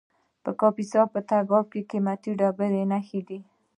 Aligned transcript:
د 0.43 0.45
کاپیسا 0.59 1.01
په 1.13 1.19
تګاب 1.29 1.65
کې 1.71 1.81
د 1.83 1.87
قیمتي 1.91 2.31
ډبرو 2.39 2.81
نښې 2.91 3.21
دي. 3.27 3.39